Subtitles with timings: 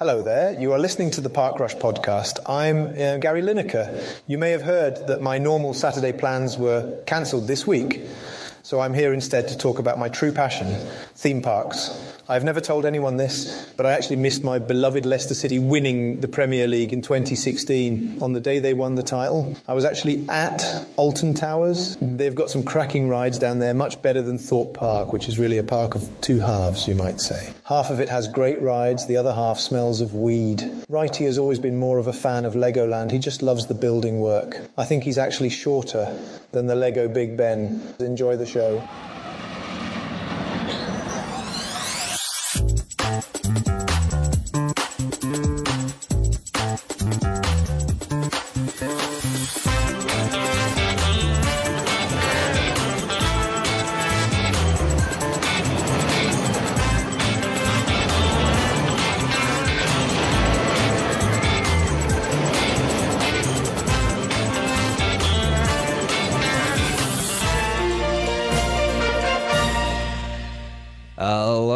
[0.00, 0.60] Hello there.
[0.60, 2.40] You are listening to the Park Rush podcast.
[2.48, 4.20] I'm uh, Gary Lineker.
[4.26, 8.00] You may have heard that my normal Saturday plans were cancelled this week,
[8.64, 10.66] so I'm here instead to talk about my true passion,
[11.14, 12.12] theme parks.
[12.28, 16.26] I've never told anyone this, but I actually missed my beloved Leicester City winning the
[16.26, 19.54] Premier League in 2016 on the day they won the title.
[19.68, 21.96] I was actually at Alton Towers.
[22.00, 25.58] They've got some cracking rides down there, much better than Thorpe Park, which is really
[25.58, 27.52] a park of two halves, you might say.
[27.66, 30.62] Half of it has great rides, the other half smells of weed.
[30.90, 33.10] Righty has always been more of a fan of Legoland.
[33.10, 34.60] He just loves the building work.
[34.76, 36.14] I think he's actually shorter
[36.52, 37.80] than the Lego Big Ben.
[38.00, 38.86] Enjoy the show.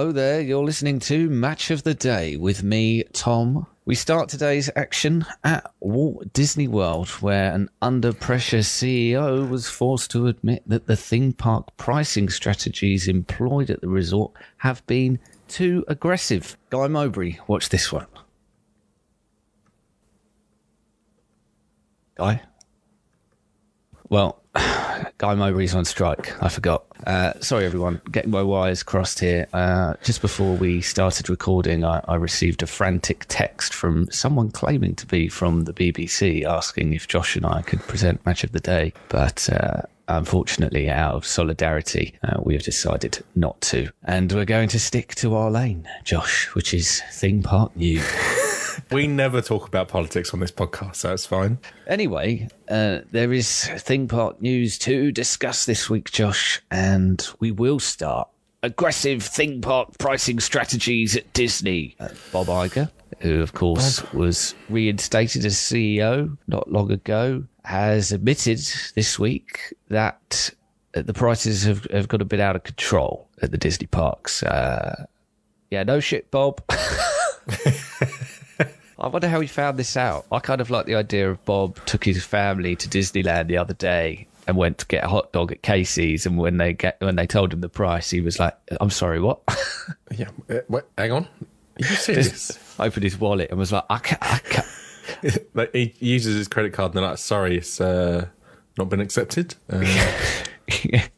[0.09, 3.67] Hello there, you're listening to Match of the Day with me, Tom.
[3.85, 10.11] We start today's action at Walt Disney World, where an under pressure CEO was forced
[10.13, 15.85] to admit that the theme park pricing strategies employed at the resort have been too
[15.89, 16.57] aggressive.
[16.71, 18.07] Guy Mowbray, watch this one.
[22.15, 22.41] Guy?
[24.09, 24.38] Well,
[25.19, 26.43] Guy Mowbray's on strike.
[26.43, 26.85] I forgot.
[27.07, 28.01] Uh, sorry, everyone.
[28.11, 29.47] Getting my wires crossed here.
[29.53, 34.95] Uh, just before we started recording, I, I, received a frantic text from someone claiming
[34.97, 38.61] to be from the BBC asking if Josh and I could present Match of the
[38.61, 38.93] Day.
[39.09, 43.91] But uh, unfortunately, out of solidarity, uh, we have decided not to.
[44.05, 48.05] And we're going to stick to our lane, Josh, which is theme park news.
[48.91, 51.59] we never talk about politics on this podcast, so it's fine.
[51.87, 57.79] Anyway, uh, there is theme park news to discuss this week, Josh, and we will
[57.79, 58.29] start
[58.63, 61.97] aggressive theme park pricing strategies at Disney.
[62.01, 62.91] Uh, Bob Iger,
[63.21, 64.15] who of course Bob.
[64.15, 68.59] was reinstated as CEO not long ago, has admitted
[68.95, 70.51] this week that
[70.93, 74.43] the prices have, have got a bit out of control at the Disney parks.
[74.43, 75.05] Uh,
[75.71, 76.63] yeah, no shit, Bob.
[78.99, 80.27] I wonder how he found this out.
[80.33, 83.75] I kind of like the idea of Bob took his family to Disneyland the other
[83.75, 87.17] day and went to get a hot dog at Casey's, and when they get when
[87.17, 89.41] they told him the price, he was like, "I'm sorry, what?"
[90.17, 91.29] yeah, uh, wait, hang on.
[91.77, 92.59] You serious?
[92.81, 94.67] opened his wallet and was like, "I can't." I can't.
[95.55, 98.27] like he uses his credit card, and they're like, "Sorry, it's uh,
[98.77, 99.85] not been accepted." Uh,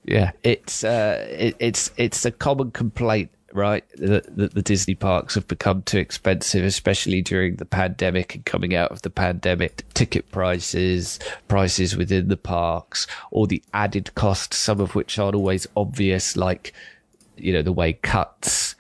[0.05, 3.85] yeah, it's uh, it, it's it's a common complaint right?
[3.97, 8.75] That the, the, Disney parks have become too expensive, especially during the pandemic and coming
[8.75, 9.85] out of the pandemic.
[9.95, 11.19] Ticket prices,
[11.49, 16.73] prices within the parks, all the added costs, some of which aren't always obvious, like,
[17.37, 18.75] you know, the way cuts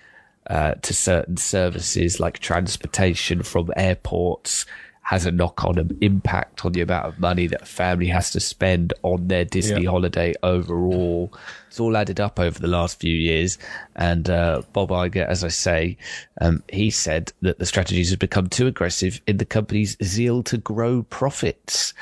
[0.48, 4.66] uh, to certain services like transportation from airports
[5.10, 8.38] has a knock on impact on the amount of money that a family has to
[8.38, 9.90] spend on their Disney yeah.
[9.90, 11.34] holiday overall.
[11.66, 13.58] It's all added up over the last few years.
[13.96, 15.96] And uh, Bob Iger, as I say,
[16.40, 20.56] um, he said that the strategies have become too aggressive in the company's zeal to
[20.58, 21.92] grow profits.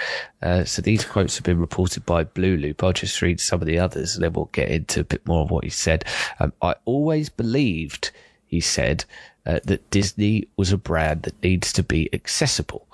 [0.43, 2.85] Uh, so these quotes have been reported by Blooloop.
[2.85, 5.45] I'll just read some of the others and then we'll get into a bit more
[5.45, 6.05] of what he said.
[6.41, 8.11] Um, I always believed,
[8.45, 9.07] he said,
[9.49, 12.87] uh, that Disney was a brand that needs to be accessible.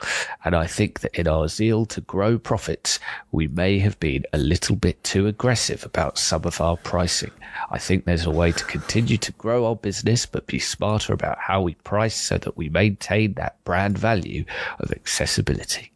[0.45, 3.01] And I think that in our zeal to grow profits,
[3.33, 7.33] we may have been a little bit too aggressive about some of our pricing.
[7.71, 11.39] I think there's a way to continue to grow our business, but be smarter about
[11.39, 14.45] how we price so that we maintain that brand value
[14.79, 15.91] of accessibility.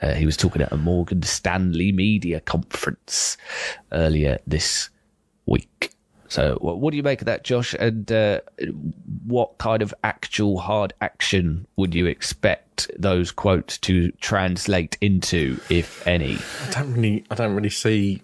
[0.00, 3.36] Uh, he was talking at a Morgan Stanley media conference
[3.92, 4.88] earlier this
[5.46, 5.93] week.
[6.34, 7.76] So, what do you make of that, Josh?
[7.78, 8.40] And uh,
[9.24, 16.04] what kind of actual hard action would you expect those quotes to translate into, if
[16.08, 16.38] any?
[16.66, 18.20] I don't really, I don't really see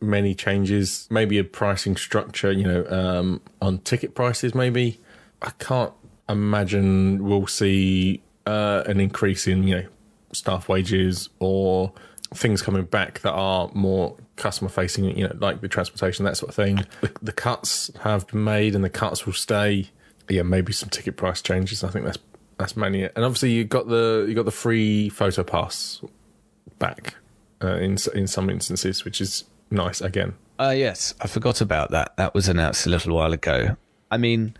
[0.00, 1.06] many changes.
[1.10, 4.54] Maybe a pricing structure, you know, um, on ticket prices.
[4.54, 4.98] Maybe
[5.42, 5.92] I can't
[6.30, 9.86] imagine we'll see uh, an increase in you know
[10.32, 11.92] staff wages or
[12.34, 16.50] things coming back that are more customer facing, you know, like the transportation, that sort
[16.50, 16.86] of thing.
[17.00, 19.90] The, the, cuts have been made and the cuts will stay.
[20.28, 21.84] Yeah, maybe some ticket price changes.
[21.84, 22.18] I think that's
[22.58, 23.12] that's mainly it.
[23.16, 26.00] And obviously you got the you got the free photo pass
[26.78, 27.14] back
[27.62, 30.34] uh, in in some instances, which is nice again.
[30.58, 32.16] Uh yes, I forgot about that.
[32.16, 33.76] That was announced a little while ago.
[34.10, 34.54] I mean,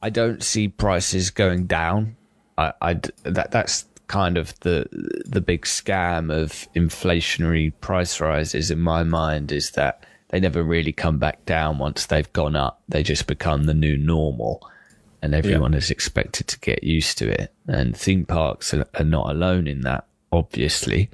[0.00, 2.16] I don't see prices going down
[2.58, 4.86] I, I that that's kind of the
[5.24, 10.92] the big scam of inflationary price rises in my mind is that they never really
[10.92, 12.82] come back down once they've gone up.
[12.88, 14.68] They just become the new normal,
[15.22, 15.78] and everyone yeah.
[15.78, 17.52] is expected to get used to it.
[17.66, 21.10] And theme parks are, are not alone in that, obviously.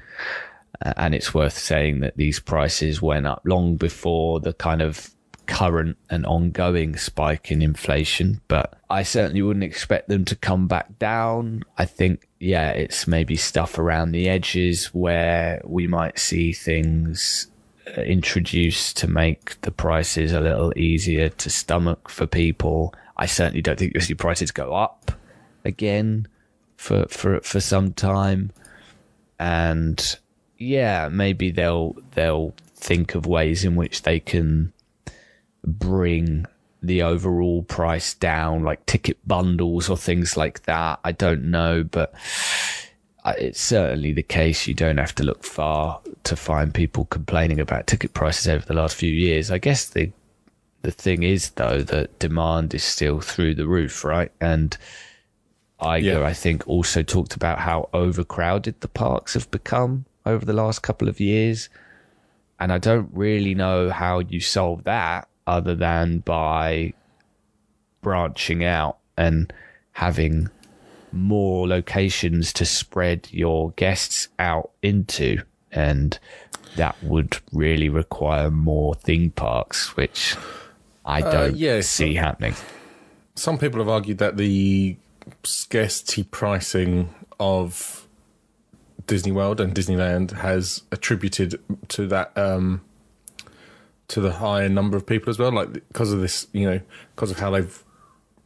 [0.84, 5.14] Uh, and it's worth saying that these prices went up long before the kind of
[5.46, 10.98] current and ongoing spike in inflation, but I certainly wouldn't expect them to come back
[10.98, 11.62] down.
[11.78, 17.46] I think, yeah, it's maybe stuff around the edges where we might see things
[17.96, 22.94] uh, introduced to make the prices a little easier to stomach for people.
[23.16, 25.10] I certainly don't think you'll see prices go up
[25.64, 26.28] again
[26.76, 28.52] for for for some time,
[29.38, 30.18] and
[30.58, 34.70] yeah, maybe they'll they'll think of ways in which they can
[35.64, 36.44] bring
[36.86, 41.00] the overall price down, like ticket bundles or things like that.
[41.04, 42.14] I don't know, but
[43.24, 44.66] uh, it's certainly the case.
[44.66, 48.74] You don't have to look far to find people complaining about ticket prices over the
[48.74, 49.50] last few years.
[49.50, 50.12] I guess the
[50.82, 54.30] the thing is though that demand is still through the roof, right?
[54.40, 54.76] And
[55.80, 56.22] Iger, yeah.
[56.22, 61.08] I think, also talked about how overcrowded the parks have become over the last couple
[61.08, 61.68] of years.
[62.60, 66.92] And I don't really know how you solve that other than by
[68.02, 69.52] branching out and
[69.92, 70.48] having
[71.12, 75.38] more locations to spread your guests out into.
[75.72, 76.18] And
[76.76, 80.36] that would really require more theme parks, which
[81.04, 82.54] I uh, don't uh, yeah, see happening.
[83.36, 84.96] Some people have argued that the
[85.42, 88.06] scarcity pricing of
[89.06, 92.80] Disney World and Disneyland has attributed to that um,
[94.08, 95.52] to the higher number of people as well.
[95.52, 96.80] Like because of this, you know,
[97.14, 97.82] because of how they've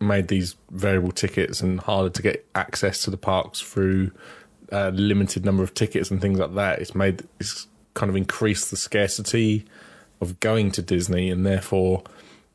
[0.01, 4.13] made these variable tickets and harder to get access to the parks through
[4.71, 6.81] a limited number of tickets and things like that.
[6.81, 9.65] It's made it's kind of increased the scarcity
[10.21, 12.03] of going to Disney, and therefore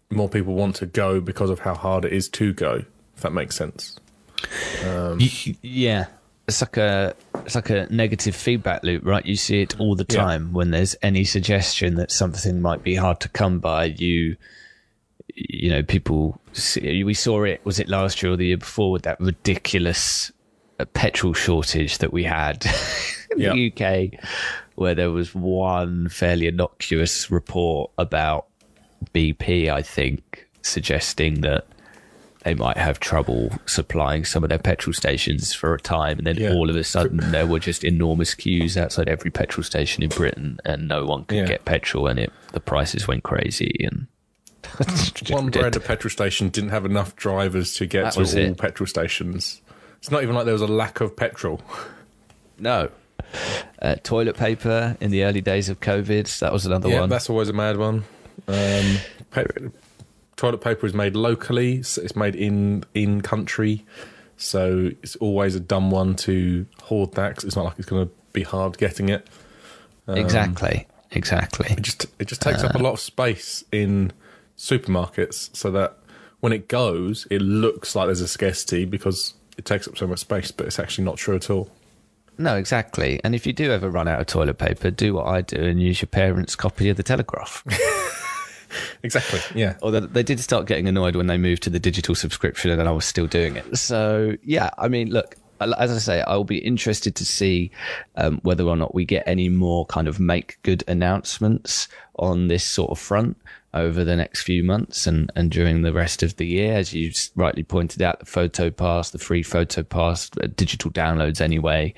[0.10, 2.84] more people want to go because of how hard it is to go.
[3.16, 3.98] If that makes sense.
[4.86, 5.20] Um,
[5.62, 6.08] yeah,
[6.48, 9.26] it's like a it's like a negative feedback loop, right?
[9.26, 10.54] You see it all the time yeah.
[10.54, 13.86] when there's any suggestion that something might be hard to come by.
[13.86, 14.36] You
[15.36, 17.62] you know, people see, we saw it.
[17.64, 20.32] Was it last year or the year before with that ridiculous
[20.80, 22.66] uh, petrol shortage that we had
[23.32, 23.54] in yep.
[23.54, 24.20] the UK,
[24.76, 28.48] where there was one fairly innocuous report about
[29.14, 31.66] BP, I think, suggesting that
[32.44, 36.36] they might have trouble supplying some of their petrol stations for a time, and then
[36.36, 36.52] yeah.
[36.52, 40.60] all of a sudden there were just enormous queues outside every petrol station in Britain,
[40.66, 41.46] and no one could yeah.
[41.46, 43.86] get petrol, and it the prices went crazy.
[43.86, 44.08] And
[45.30, 48.58] one brand of petrol station didn't have enough drivers to get that to all it.
[48.58, 49.62] petrol stations.
[50.00, 51.62] It's not even like there was a lack of petrol.
[52.60, 52.90] No.
[53.82, 56.40] Uh, toilet paper in the early days of COVID.
[56.40, 57.10] That was another yeah, one.
[57.10, 58.04] That's always a mad one.
[58.48, 58.98] Um,
[60.36, 61.84] toilet paper is made locally.
[61.84, 63.86] So it's made in in country,
[64.38, 68.08] so it's always a dumb one to hoard that because it's not like it's going
[68.08, 69.28] to be hard getting it.
[70.08, 71.68] Um, exactly, exactly.
[71.72, 74.12] It just it just takes uh, up a uh, lot of space in
[74.58, 75.98] supermarkets, so that
[76.40, 80.20] when it goes, it looks like there's a scarcity because it takes up so much
[80.20, 81.70] space, but it's actually not true at all.
[82.38, 83.20] No, exactly.
[83.24, 85.82] And if you do ever run out of toilet paper, do what I do and
[85.82, 87.64] use your parents' copy of the Telegraph.
[89.04, 89.40] exactly.
[89.56, 89.78] Yeah.
[89.82, 92.92] Although they did start getting annoyed when they moved to the digital subscription, and I
[92.92, 93.78] was still doing it.
[93.78, 97.72] So yeah, I mean, look, as I say, I'll be interested to see
[98.16, 101.88] um, whether or not we get any more kind of make good announcements
[102.20, 103.38] on this sort of front
[103.74, 106.74] over the next few months and, and during the rest of the year.
[106.74, 111.42] As you rightly pointed out, the photo pass, the free photo pass, uh, digital downloads
[111.42, 111.94] anyway,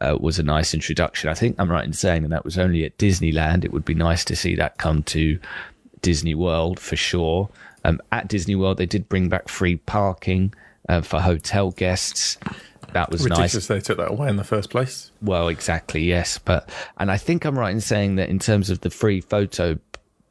[0.00, 1.30] uh, was a nice introduction.
[1.30, 3.64] I think I'm right in saying that that was only at Disneyland.
[3.64, 5.38] It would be nice to see that come to
[6.02, 7.48] Disney World for sure.
[7.84, 10.54] Um, at Disney World, they did bring back free parking
[10.88, 12.38] uh, for hotel guests.
[12.92, 13.66] That was Ridiculous nice.
[13.66, 15.10] They took that away in the first place.
[15.22, 16.38] Well, exactly, yes.
[16.38, 16.68] But
[16.98, 19.78] and I think I'm right in saying that in terms of the free photo,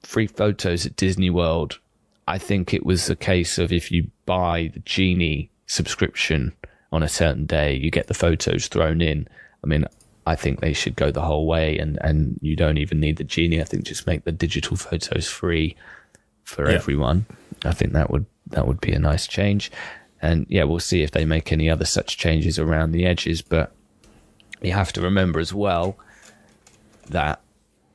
[0.03, 1.79] free photos at Disney World,
[2.27, 6.53] I think it was a case of if you buy the Genie subscription
[6.91, 9.27] on a certain day, you get the photos thrown in.
[9.63, 9.85] I mean,
[10.25, 13.23] I think they should go the whole way, and and you don't even need the
[13.23, 13.61] genie.
[13.61, 15.75] I think just make the digital photos free
[16.43, 16.75] for yeah.
[16.75, 17.25] everyone.
[17.65, 19.71] I think that would that would be a nice change.
[20.21, 23.41] And yeah, we'll see if they make any other such changes around the edges.
[23.41, 23.71] But
[24.61, 25.97] you have to remember as well
[27.07, 27.41] that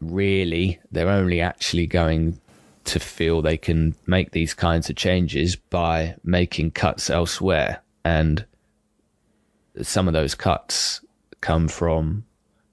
[0.00, 2.40] really they're only actually going
[2.85, 7.83] to feel they can make these kinds of changes by making cuts elsewhere.
[8.04, 8.45] And
[9.83, 11.00] some of those cuts
[11.40, 12.25] come from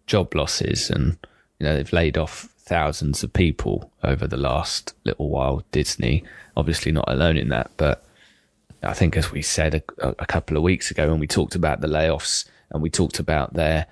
[0.05, 1.17] job losses, and
[1.59, 5.63] you know they've laid off thousands of people over the last little while.
[5.71, 6.23] Disney,
[6.55, 8.05] obviously not alone in that, but
[8.81, 11.81] I think as we said a, a couple of weeks ago when we talked about
[11.81, 13.85] the layoffs and we talked about their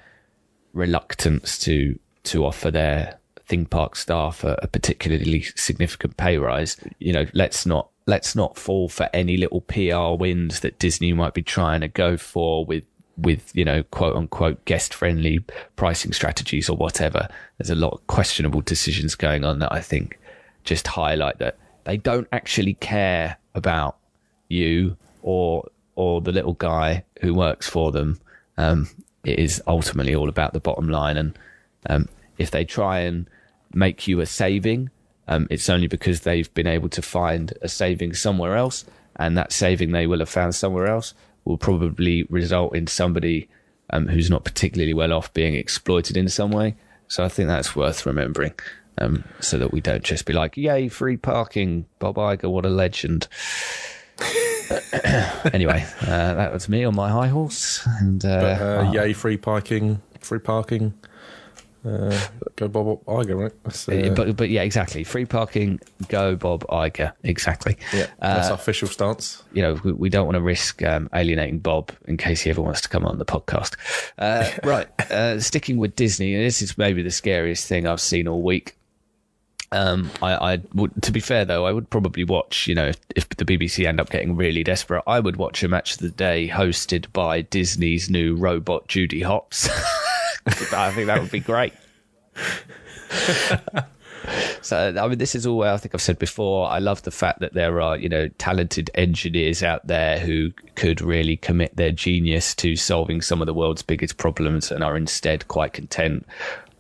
[0.74, 6.78] reluctance to to offer their theme park staff a, a particularly significant pay rise.
[7.00, 11.34] You know, let's not let's not fall for any little PR wins that Disney might
[11.34, 12.84] be trying to go for with
[13.22, 15.40] with you know quote unquote guest friendly
[15.76, 17.28] pricing strategies or whatever.
[17.58, 20.20] There's a lot of questionable decisions going on that I think
[20.64, 23.98] just highlight that they don't actually care about
[24.50, 28.20] you or or the little guy who works for them.
[28.58, 28.90] Um,
[29.24, 31.38] it is ultimately all about the bottom line, and
[31.90, 33.28] um, if they try and
[33.74, 34.90] make you a saving,
[35.28, 38.86] um, it's only because they've been able to find a saving somewhere else,
[39.18, 41.14] and that saving they will have found somewhere else
[41.46, 43.50] will probably result in somebody
[43.92, 46.76] um, who's not particularly well off being exploited in some way.
[47.08, 48.54] So I think that's worth remembering,
[48.98, 52.70] um, so that we don't just be like, "Yay, free parking, Bob Iger, what a
[52.70, 53.28] legend."
[55.54, 59.38] anyway, uh, that was me on my high horse, and uh, But, uh, yay, free
[59.38, 60.94] parking, free parking.
[61.84, 62.16] Uh,
[62.56, 63.52] go Bob Iger, right?
[63.66, 65.04] Uh, Uh, but but yeah, exactly.
[65.04, 67.14] Free parking, go Bob Iger.
[67.24, 67.78] Exactly.
[67.92, 69.42] yeah, that's our official stance.
[69.54, 72.62] You know, we, we don't want to risk um, alienating Bob in case he ever
[72.62, 73.76] wants to come on the podcast.
[74.20, 74.88] Uh, right.
[75.12, 78.76] Uh, sticking with Disney, and this is maybe the scariest thing I've seen all week.
[79.74, 82.98] Um, I, I would, to be fair though, I would probably watch, you know, if,
[83.16, 86.10] if the BBC end up getting really desperate, I would watch a match of the
[86.10, 89.70] day hosted by Disney's new robot Judy Hopps.
[90.46, 91.74] I think that would be great.
[94.62, 96.70] So I mean, this is all I think I've said before.
[96.70, 101.02] I love the fact that there are you know talented engineers out there who could
[101.02, 105.48] really commit their genius to solving some of the world's biggest problems and are instead
[105.48, 106.26] quite content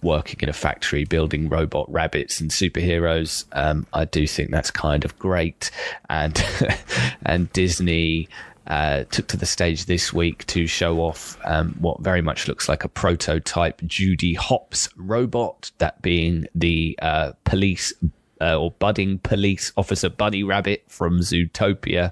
[0.03, 3.45] working in a factory building robot rabbits and superheroes.
[3.51, 5.71] Um, I do think that's kind of great,
[6.09, 6.43] and
[7.25, 8.29] and Disney
[8.67, 12.69] uh, took to the stage this week to show off um, what very much looks
[12.69, 17.93] like a prototype Judy Hopps robot, that being the uh, police
[18.39, 22.11] uh, or budding police officer Bunny Rabbit from Zootopia.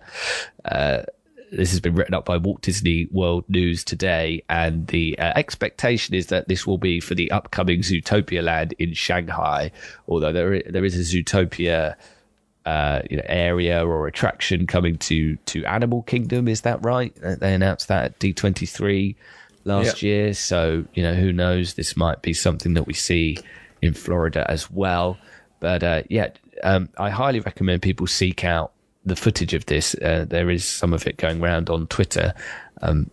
[0.64, 1.04] Uh,
[1.52, 6.14] this has been written up by Walt Disney World News today, and the uh, expectation
[6.14, 9.72] is that this will be for the upcoming Zootopia Land in Shanghai.
[10.08, 11.96] Although there there is a Zootopia
[12.66, 16.48] uh, you know, area or attraction coming to to Animal Kingdom.
[16.48, 17.14] Is that right?
[17.24, 19.16] Uh, They announced that at D23
[19.66, 20.10] last Yeah.
[20.10, 20.34] year.
[20.34, 21.74] So you know, who knows?
[21.76, 23.38] This might be something that we see
[23.82, 25.18] in Florida as well.
[25.60, 26.30] But uh, yeah,
[26.64, 28.72] um, I highly recommend people seek out
[29.06, 29.96] the footage of this.
[29.96, 32.34] Uh, there is some of it going around on Twitter.
[32.82, 33.10] Um,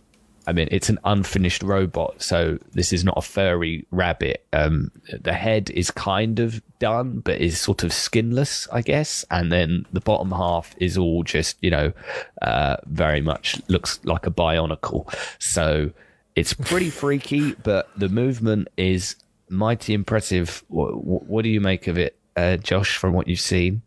[0.47, 4.45] I mean, it's an unfinished robot, so this is not a furry rabbit.
[4.53, 9.25] Um, the head is kind of done, but is sort of skinless, I guess.
[9.29, 11.91] And then the bottom half is all just, you know,
[12.41, 15.13] uh, very much looks like a bionicle.
[15.37, 15.91] So
[16.35, 19.17] it's pretty freaky, but the movement is
[19.49, 20.63] mighty impressive.
[20.69, 23.81] What, what do you make of it, uh, Josh, from what you've seen?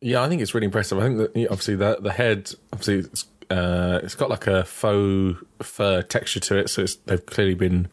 [0.00, 0.98] Yeah, I think it's really impressive.
[0.98, 3.24] I think that obviously the the head, obviously it's,
[3.54, 7.88] uh, it's got like a faux fur texture to it, so they've clearly been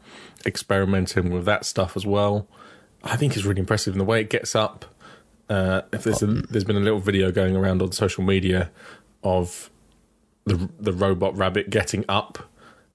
[0.46, 2.48] experimenting with that stuff as well.
[3.04, 4.86] I think it's really impressive, and the way it gets up.
[5.50, 8.72] Uh, if there's a, there's been a little video going around on social media
[9.24, 9.70] of
[10.46, 12.40] the the robot rabbit getting up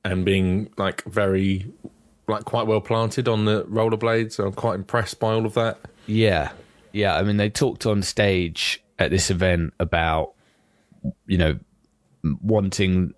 [0.04, 1.70] and being like very
[2.26, 4.32] like quite well planted on the rollerblades.
[4.32, 5.78] So I'm quite impressed by all of that.
[6.06, 6.50] Yeah.
[6.92, 7.14] Yeah.
[7.14, 10.32] I mean, they talked on stage at this event about,
[11.26, 11.58] you know,
[12.40, 13.14] wanting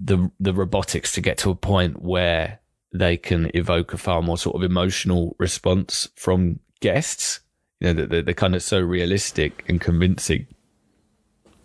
[0.00, 2.60] the the robotics to get to a point where
[2.92, 7.40] they can evoke a far more sort of emotional response from guests.
[7.80, 10.46] You know, that they're, they're kind of so realistic and convincing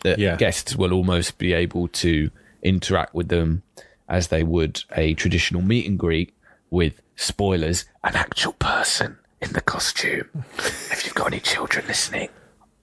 [0.04, 0.36] that Yeah.
[0.36, 2.30] guests will almost be able to
[2.62, 3.64] interact with them
[4.10, 6.34] as they would a traditional meet and greet
[6.70, 10.28] with spoilers, an actual person in the costume.
[10.58, 12.30] if you've got any children listening,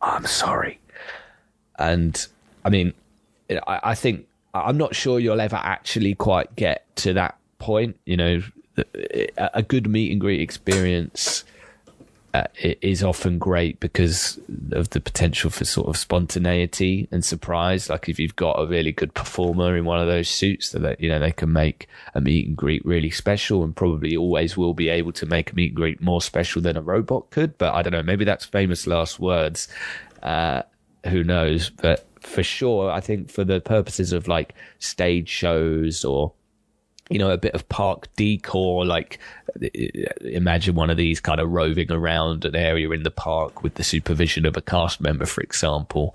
[0.00, 0.80] I'm sorry.
[1.78, 2.26] And
[2.64, 2.94] I mean,
[3.66, 7.98] I, I think I'm not sure you'll ever actually quite get to that point.
[8.04, 8.42] You know,
[9.36, 11.44] a good meet and greet experience
[12.32, 14.38] uh, is often great because
[14.72, 17.90] of the potential for sort of spontaneity and surprise.
[17.90, 21.08] Like if you've got a really good performer in one of those suits, that you
[21.08, 24.88] know they can make a meet and greet really special, and probably always will be
[24.88, 27.58] able to make a meet and greet more special than a robot could.
[27.58, 28.02] But I don't know.
[28.02, 29.66] Maybe that's famous last words.
[30.22, 30.62] Uh,
[31.06, 31.70] who knows?
[31.70, 36.32] But for sure, I think for the purposes of like stage shows or
[37.10, 39.18] you know, a bit of park decor, like
[40.20, 43.82] imagine one of these kind of roving around an area in the park with the
[43.82, 46.14] supervision of a cast member, for example.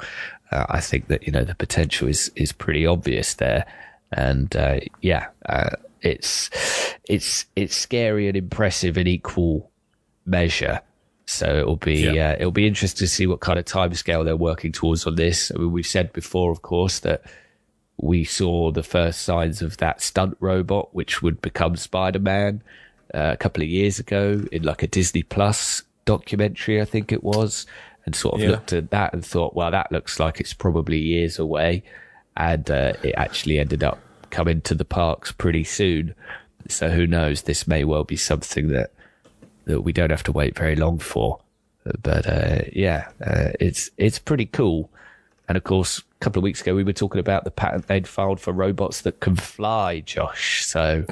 [0.51, 3.65] Uh, I think that, you know, the potential is, is pretty obvious there.
[4.13, 6.49] And, uh, yeah, uh, it's,
[7.09, 9.69] it's, it's scary and impressive in equal
[10.25, 10.79] measure.
[11.25, 12.31] So it'll be, yeah.
[12.31, 15.51] Uh, it'll be interesting to see what kind of timescale they're working towards on this.
[15.53, 17.23] I mean, we've said before, of course, that,
[17.97, 22.61] we saw the first signs of that stunt robot, which would become Spider Man
[23.13, 27.23] uh, a couple of years ago in like a Disney Plus documentary, I think it
[27.23, 27.65] was,
[28.05, 28.49] and sort of yeah.
[28.49, 31.83] looked at that and thought, well, that looks like it's probably years away.
[32.37, 36.13] And uh, it actually ended up coming to the parks pretty soon.
[36.67, 37.43] So who knows?
[37.43, 38.91] This may well be something that
[39.65, 41.39] that we don't have to wait very long for.
[42.01, 44.89] But uh, yeah, uh, it's it's pretty cool.
[45.47, 48.07] And of course, a couple of weeks ago, we were talking about the patent they'd
[48.07, 50.65] filed for robots that can fly, Josh.
[50.65, 51.05] So,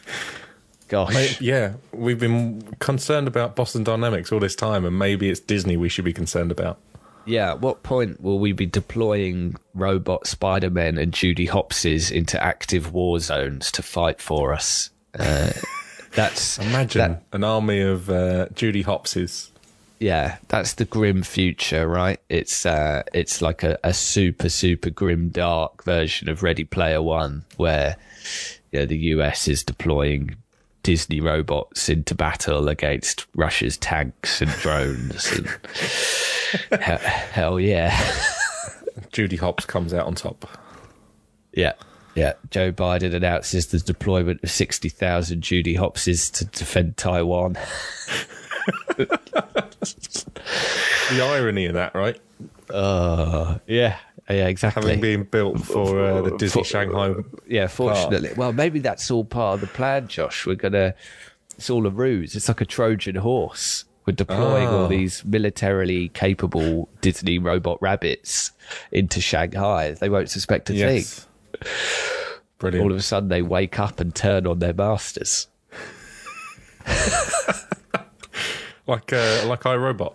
[0.88, 1.14] gosh.
[1.14, 5.76] Mate, yeah, we've been concerned about Boston Dynamics all this time, and maybe it's Disney
[5.76, 6.78] we should be concerned about.
[7.24, 12.42] Yeah, at what point will we be deploying robot Spider Men and Judy Hopses into
[12.42, 14.90] active war zones to fight for us?
[15.16, 15.52] Uh,
[16.14, 19.52] that's imagine that, an army of uh, Judy Hopses
[20.02, 22.18] yeah, that's the grim future, right?
[22.28, 27.44] It's uh, it's like a, a super super grim dark version of Ready Player One,
[27.56, 27.96] where
[28.72, 30.34] you know, the US is deploying
[30.82, 35.30] Disney robots into battle against Russia's tanks and drones.
[35.30, 37.96] and hell, hell yeah,
[39.12, 40.48] Judy Hopps comes out on top.
[41.52, 41.74] Yeah.
[42.14, 47.56] Yeah, Joe Biden announces the deployment of 60,000 Judy Hoppses to defend Taiwan.
[48.96, 49.18] the
[51.12, 52.20] irony of that, right?
[52.68, 53.96] Uh, yeah,
[54.28, 54.82] yeah, exactly.
[54.82, 57.14] Having been built for uh, the Disney for, Shanghai.
[57.46, 58.28] Yeah, fortunately.
[58.28, 58.38] Park.
[58.38, 60.46] Well, maybe that's all part of the plan, Josh.
[60.46, 60.94] We're gonna.
[61.56, 62.34] It's all a ruse.
[62.34, 63.84] It's like a Trojan horse.
[64.06, 64.78] We're deploying oh.
[64.78, 64.88] all ah.
[64.88, 68.50] these militarily capable Disney robot rabbits
[68.90, 69.92] into Shanghai.
[69.92, 71.20] They won't suspect a yes.
[71.20, 71.28] thing.
[72.58, 72.84] Brilliant.
[72.84, 75.48] All of a sudden, they wake up and turn on their masters.
[78.86, 80.14] like uh, like iRobot.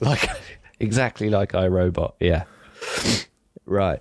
[0.00, 0.28] Like
[0.80, 2.12] exactly like iRobot.
[2.20, 2.44] Yeah.
[3.64, 4.00] right.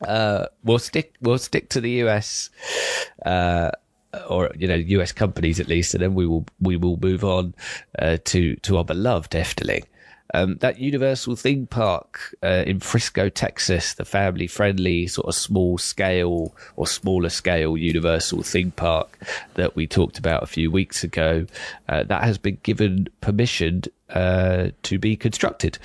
[0.00, 2.50] Uh, we'll stick we'll stick to the US,
[3.26, 3.70] uh,
[4.28, 7.54] or you know US companies at least, and then we will we will move on
[7.98, 9.84] uh, to to our beloved Efteling.
[10.34, 15.78] Um, that Universal theme park uh, in Frisco, Texas, the family friendly sort of small
[15.78, 19.18] scale or smaller scale Universal theme park
[19.54, 21.46] that we talked about a few weeks ago,
[21.88, 25.78] uh, that has been given permission uh, to be constructed.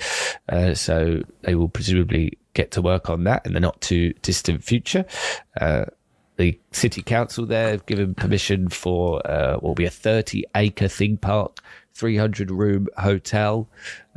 [0.48, 4.62] Uh, so they will presumably get to work on that in the not too distant
[4.62, 5.04] future
[5.60, 5.84] uh,
[6.36, 10.88] the city council there have given permission for uh, what will be a 30 acre
[10.88, 11.60] theme park
[11.94, 13.68] 300 room hotel.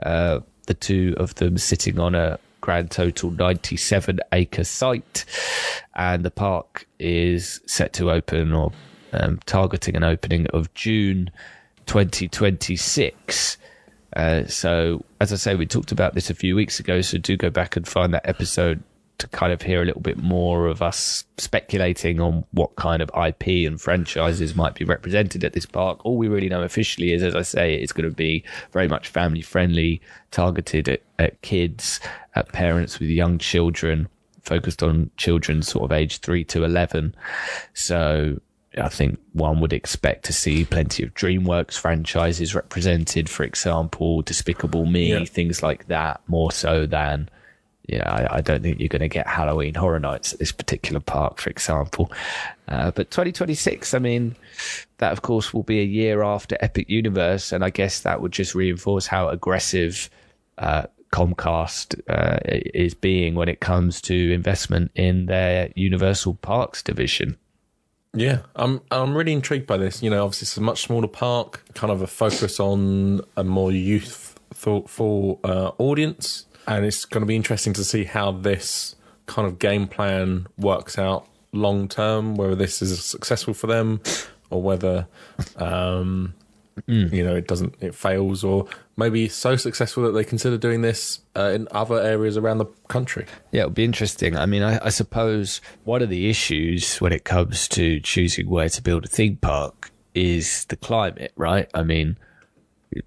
[0.02, 5.26] Uh, the two of them sitting on a grand total 97 acre site.
[5.96, 8.72] And the park is set to open or
[9.13, 11.32] um, targeting an opening of June
[11.86, 13.58] 2026.
[14.16, 17.02] Uh, so, as I say, we talked about this a few weeks ago.
[17.02, 18.84] So, do go back and find that episode
[19.17, 23.10] to kind of hear a little bit more of us speculating on what kind of
[23.10, 26.06] IP and franchises might be represented at this park.
[26.06, 29.08] All we really know officially is, as I say, it's going to be very much
[29.08, 30.01] family friendly,
[30.32, 31.99] targeted at, at kids,
[32.36, 34.08] at parents with young children,
[34.43, 37.15] focused on children sort of age three to 11.
[37.73, 38.39] So
[38.77, 44.86] I think one would expect to see plenty of DreamWorks franchises represented, for example, Despicable
[44.86, 45.25] Me, yeah.
[45.25, 47.30] things like that, more so than
[47.88, 51.00] yeah, I, I, don't think you're going to get Halloween Horror Nights at this particular
[51.00, 52.12] park, for example.
[52.67, 54.36] Uh, but 2026, I mean,
[54.97, 58.34] that of course will be a year after Epic Universe, and I guess that would
[58.34, 60.10] just reinforce how aggressive
[60.58, 67.38] uh, Comcast uh, is being when it comes to investment in their Universal Parks division.
[68.13, 70.04] Yeah, I'm I'm really intrigued by this.
[70.04, 73.71] You know, obviously it's a much smaller park, kind of a focus on a more
[73.71, 79.58] youthful uh, audience and it's going to be interesting to see how this kind of
[79.60, 82.36] game plan works out long term.
[82.36, 84.01] Whether this is successful for them,
[84.49, 85.08] or whether
[85.56, 86.34] um,
[86.88, 87.12] mm.
[87.12, 91.21] you know it doesn't, it fails, or maybe so successful that they consider doing this
[91.36, 93.25] uh, in other areas around the country.
[93.51, 94.36] Yeah, it'll be interesting.
[94.36, 98.69] I mean, I, I suppose one of the issues when it comes to choosing where
[98.69, 101.69] to build a theme park is the climate, right?
[101.73, 102.17] I mean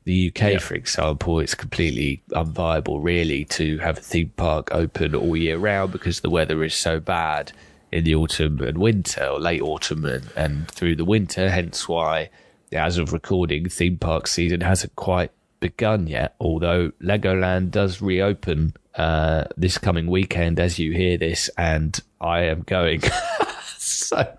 [0.05, 0.59] the UK, yeah.
[0.59, 5.93] for example, it's completely unviable, really, to have a theme park open all year round
[5.93, 7.53] because the weather is so bad
[7.93, 11.51] in the autumn and winter, or late autumn and, and through the winter.
[11.51, 12.31] Hence why,
[12.73, 16.35] as of recording, theme park season hasn't quite begun yet.
[16.41, 22.63] Although Legoland does reopen uh, this coming weekend, as you hear this, and I am
[22.63, 23.03] going.
[23.77, 24.37] so,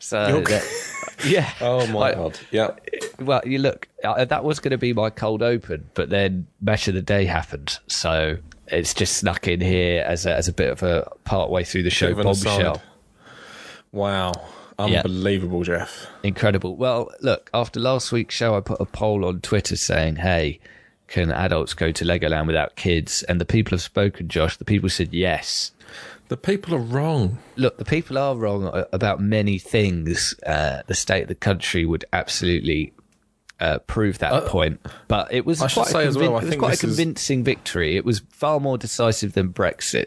[0.00, 0.42] so
[1.24, 1.50] yeah.
[1.60, 2.38] Oh my god!
[2.50, 2.70] Yeah,
[3.20, 6.88] well, you look, uh, that was going to be my cold open, but then Match
[6.88, 7.78] of the Day happened.
[7.86, 11.64] So it's just snuck in here as a, as a bit of a part way
[11.64, 12.44] through the show Bit of an aside.
[12.50, 12.82] bombshell.
[13.92, 14.32] wow,
[14.78, 15.02] Yeah.
[15.04, 16.06] unbelievable, Jeff.
[16.22, 16.76] Incredible.
[16.76, 20.58] Well, look, after last week's show, I put a poll on Twitter saying, hey,
[21.08, 23.22] can adults go to Legoland without kids?
[23.24, 24.56] And the people have spoken, Josh.
[24.56, 25.72] The people said yes.
[26.32, 27.40] The people are wrong.
[27.56, 30.34] look, the people are wrong about many things.
[30.46, 32.94] Uh, the state of the country would absolutely
[33.60, 34.80] uh, prove that point.
[35.08, 36.96] But it was I quite, a, say as well, it was quite a this is-
[36.96, 37.98] convincing victory.
[37.98, 40.06] It was far more decisive than Brexit.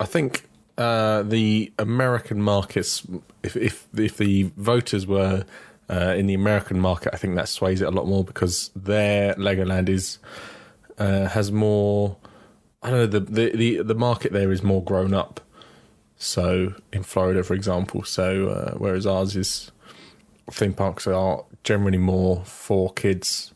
[0.00, 3.06] I think uh, the American markets,
[3.42, 5.44] if if if the voters were
[5.90, 9.34] uh, in the American market, I think that sways it a lot more because their
[9.34, 10.20] Legoland is
[10.96, 12.16] uh, has more.
[12.82, 15.40] I don't know the, the the the market there is more grown up.
[16.16, 19.70] So in Florida, for example, so uh, whereas ours is
[20.50, 23.52] theme parks are generally more for kids,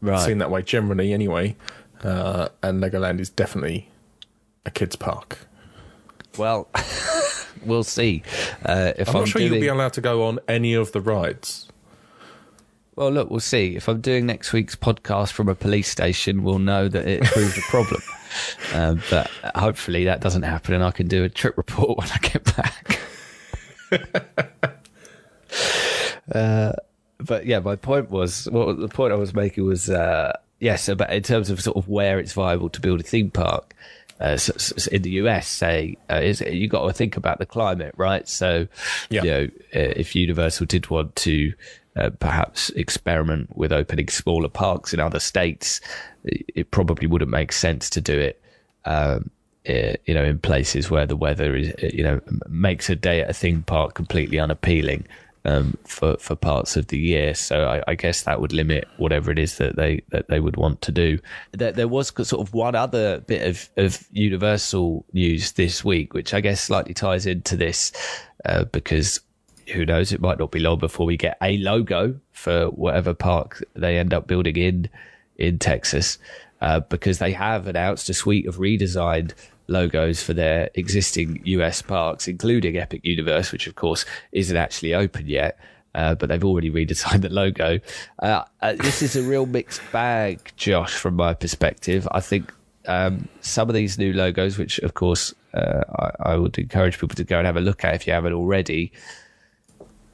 [0.00, 0.20] Right.
[0.24, 1.56] seen that way generally anyway,
[2.02, 3.88] uh, and Legoland is definitely
[4.66, 5.38] a kids park.
[6.36, 6.68] Well,
[7.64, 8.22] we'll see.
[8.64, 10.92] Uh, if I'm I'm, not sure doing, you'll be allowed to go on any of
[10.92, 11.68] the rides.
[12.96, 13.76] well, look, we'll see.
[13.76, 17.56] If I'm doing next week's podcast from a police station, we'll know that it proved
[17.58, 18.02] a problem.
[18.72, 22.18] Uh, but hopefully that doesn't happen, and I can do a trip report when I
[22.18, 23.00] get back.
[26.34, 26.72] uh,
[27.18, 31.12] but yeah, my point was, well, the point I was making was, uh, yes, about
[31.12, 33.74] in terms of sort of where it's viable to build a theme park.
[34.20, 37.46] Uh, so, so in the US, say, uh, is you got to think about the
[37.46, 38.28] climate, right?
[38.28, 38.68] So,
[39.10, 39.22] Yeah.
[39.24, 41.52] you know, uh, if Universal did want to
[41.96, 45.80] uh, perhaps experiment with opening smaller parks in other states,
[46.24, 48.40] it, it probably wouldn't make sense to do it.
[48.84, 49.30] Um,
[49.66, 53.32] you know, in places where the weather is, you know, makes a day at a
[53.32, 55.06] theme park completely unappealing
[55.44, 57.34] um, for for parts of the year.
[57.34, 60.56] So I, I guess that would limit whatever it is that they that they would
[60.56, 61.18] want to do.
[61.52, 66.34] There, there was sort of one other bit of of Universal news this week, which
[66.34, 67.92] I guess slightly ties into this
[68.44, 69.20] uh, because
[69.72, 73.64] who knows, it might not be long before we get a logo for whatever park
[73.74, 74.88] they end up building in
[75.36, 76.18] in Texas,
[76.64, 79.34] uh, because they have announced a suite of redesigned
[79.66, 85.26] logos for their existing US parks, including Epic Universe, which of course isn't actually open
[85.26, 85.58] yet.
[85.94, 87.78] Uh, but they've already redesigned the logo.
[88.18, 92.08] Uh, uh, this is a real mixed bag, Josh, from my perspective.
[92.10, 92.50] I think
[92.86, 97.16] um, some of these new logos, which of course uh, I, I would encourage people
[97.16, 98.90] to go and have a look at if you haven't already,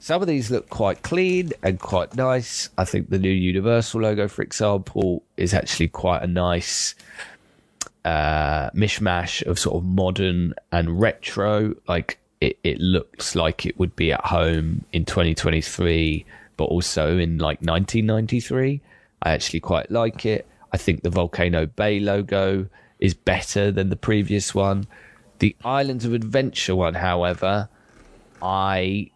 [0.00, 2.70] some of these look quite clean and quite nice.
[2.78, 6.94] I think the new Universal logo, for example, is actually quite a nice
[8.06, 11.74] uh, mishmash of sort of modern and retro.
[11.86, 16.24] Like it, it looks like it would be at home in 2023,
[16.56, 18.80] but also in like 1993.
[19.22, 20.46] I actually quite like it.
[20.72, 22.66] I think the Volcano Bay logo
[23.00, 24.86] is better than the previous one.
[25.40, 27.68] The Islands of Adventure one, however,
[28.40, 29.10] I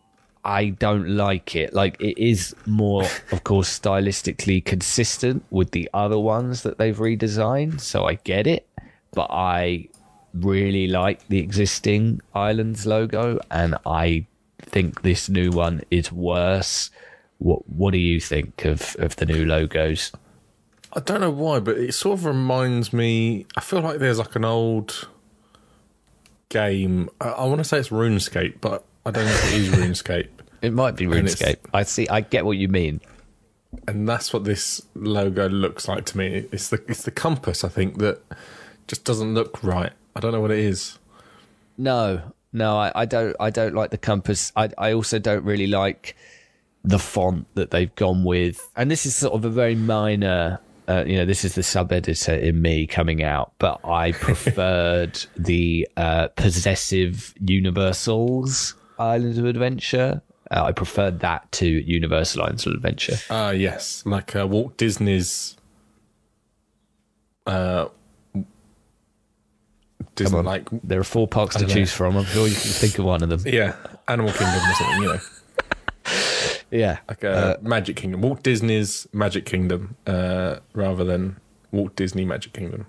[0.44, 1.72] I don't like it.
[1.72, 7.80] Like it is more, of course, stylistically consistent with the other ones that they've redesigned.
[7.80, 8.68] So I get it,
[9.12, 9.88] but I
[10.34, 14.26] really like the existing Islands logo, and I
[14.60, 16.90] think this new one is worse.
[17.38, 20.12] What What do you think of of the new logos?
[20.92, 23.46] I don't know why, but it sort of reminds me.
[23.56, 25.08] I feel like there's like an old
[26.50, 27.08] game.
[27.20, 30.28] I, I want to say it's RuneScape, but I don't know if it is RuneScape.
[30.62, 31.58] It might be RuneScape.
[31.74, 32.08] I see.
[32.08, 33.00] I get what you mean.
[33.86, 36.46] And that's what this logo looks like to me.
[36.52, 37.64] It's the it's the compass.
[37.64, 38.20] I think that
[38.86, 39.92] just doesn't look right.
[40.16, 40.98] I don't know what it is.
[41.76, 43.36] No, no, I, I don't.
[43.38, 44.52] I don't like the compass.
[44.56, 46.16] I, I also don't really like
[46.82, 48.66] the font that they've gone with.
[48.76, 50.60] And this is sort of a very minor.
[50.86, 55.18] Uh, you know, this is the sub editor in me coming out, but I preferred
[55.36, 60.22] the uh, possessive Universals Islands of Adventure.
[60.50, 63.16] Uh, I preferred that to Universal Islands of Adventure.
[63.30, 65.56] Ah, yes, like uh, Walt Disney's.
[67.46, 67.88] Uh,
[70.14, 71.74] Disney, like There are four parks to don't know.
[71.74, 72.16] choose from.
[72.16, 73.40] I'm sure you can think of one of them.
[73.52, 73.74] yeah,
[74.06, 75.18] Animal Kingdom or something, you know,
[76.70, 81.36] Yeah, like uh, Magic Kingdom, Walt Disney's Magic Kingdom, uh, rather than
[81.72, 82.86] Walt Disney Magic Kingdom.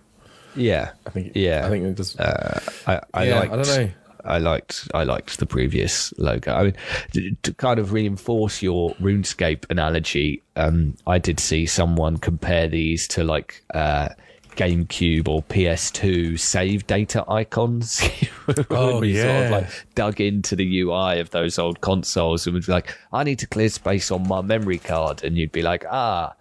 [0.55, 1.65] yeah, I think, Yeah.
[1.65, 2.15] I think it does.
[2.19, 3.91] I, I yeah, liked, I don't know.
[4.25, 6.53] I liked I liked the previous logo.
[6.53, 6.75] I mean,
[7.13, 13.07] to, to kind of reinforce your RuneScape analogy, um, I did see someone compare these
[13.09, 14.09] to like uh,
[14.55, 18.01] GameCube or PS2 save data icons.
[18.69, 19.49] Oh, we sort of yeah.
[19.49, 23.39] like dug into the UI of those old consoles and would be like, I need
[23.39, 25.23] to clear space on my memory card.
[25.23, 26.35] And you'd be like, ah,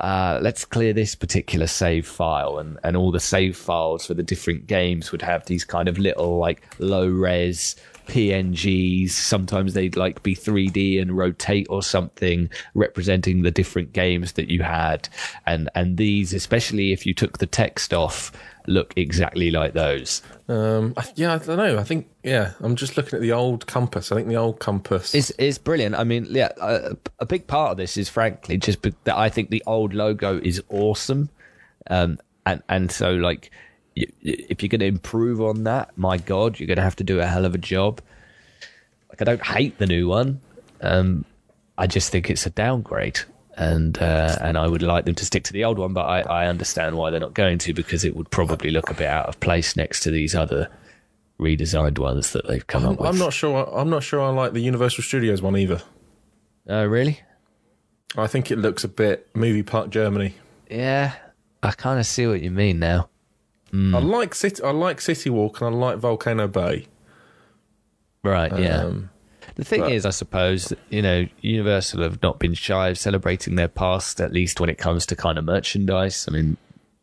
[0.00, 2.58] uh, let's clear this particular save file.
[2.58, 5.98] And, and all the save files for the different games would have these kind of
[5.98, 9.10] little like low res PNGs.
[9.10, 14.62] Sometimes they'd like be 3D and rotate or something representing the different games that you
[14.62, 15.08] had.
[15.46, 18.32] And, and these, especially if you took the text off,
[18.66, 20.22] look exactly like those.
[20.48, 21.78] Um, yeah, I don't know.
[21.78, 22.52] I think yeah.
[22.60, 24.12] I'm just looking at the old compass.
[24.12, 25.14] I think the old compass.
[25.14, 25.94] is it's brilliant.
[25.94, 29.50] I mean, yeah, a, a big part of this is frankly just that I think
[29.50, 31.30] the old logo is awesome,
[31.88, 33.50] um, and and so like
[33.96, 37.20] if you're going to improve on that, my God, you're going to have to do
[37.20, 38.00] a hell of a job.
[39.08, 40.40] Like I don't hate the new one,
[40.82, 41.24] um,
[41.78, 43.20] I just think it's a downgrade.
[43.58, 46.20] And uh, and I would like them to stick to the old one, but I,
[46.20, 49.30] I understand why they're not going to because it would probably look a bit out
[49.30, 50.68] of place next to these other
[51.40, 53.08] redesigned ones that they've come I'm, up with.
[53.08, 53.66] I'm not sure.
[53.74, 54.20] I'm not sure.
[54.20, 55.80] I like the Universal Studios one either.
[56.68, 57.20] Oh, really?
[58.14, 60.34] I think it looks a bit movie park Germany.
[60.70, 61.14] Yeah,
[61.62, 63.08] I kind of see what you mean now.
[63.72, 64.62] I like City.
[64.62, 66.86] I like City Walk and I like Volcano Bay.
[68.22, 68.84] Right, yeah.
[68.84, 69.10] Um,
[69.56, 73.54] the thing but- is, I suppose, you know, Universal have not been shy of celebrating
[73.56, 76.26] their past, at least when it comes to kind of merchandise.
[76.28, 76.56] I mean,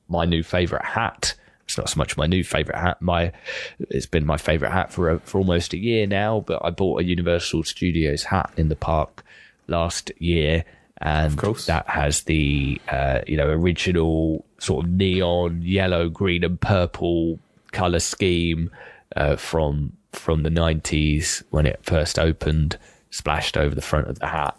[0.08, 1.36] my new favorite hat.
[1.66, 3.02] It's not so much my new favorite hat.
[3.02, 3.32] My
[3.80, 6.42] it's been my favorite hat for a, for almost a year now.
[6.42, 9.24] But I bought a Universal Studios hat in the park
[9.68, 10.66] last year,
[10.98, 11.66] and course.
[11.68, 17.40] that has the uh, you know original sort of neon yellow, green, and purple
[17.72, 18.72] color scheme
[19.16, 22.78] uh, from from the nineties when it first opened,
[23.10, 24.56] splashed over the front of the hat.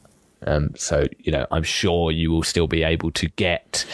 [0.47, 3.87] Um, so you know, I'm sure you will still be able to get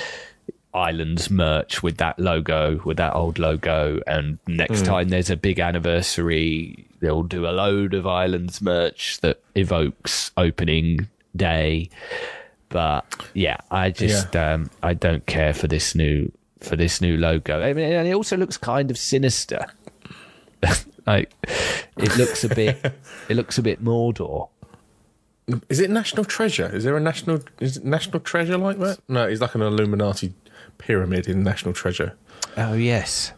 [0.75, 4.01] Islands merch with that logo, with that old logo.
[4.07, 9.41] And next time there's a big anniversary, they'll do a load of Islands merch that
[9.55, 11.91] evokes opening day.
[12.71, 13.05] But
[13.35, 17.61] yeah, I just um, I don't care for this new for this new logo.
[17.63, 19.67] I mean, and it also looks kind of sinister.
[21.07, 21.33] like
[21.97, 22.95] it looks a bit
[23.29, 24.49] it looks a bit Mordor.
[25.69, 26.75] is it National Treasure?
[26.75, 27.41] Is there a national?
[27.61, 29.01] Is it National Treasure like that?
[29.09, 30.33] No, it's like an Illuminati
[30.79, 32.17] pyramid in National Treasure.
[32.57, 33.33] Oh yes,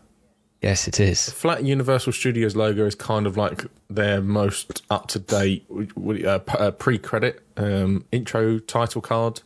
[0.62, 1.30] yes it is.
[1.30, 6.70] Flat Universal Studios logo is kind of like their most up to date uh, uh,
[6.70, 9.42] pre credit um, intro title card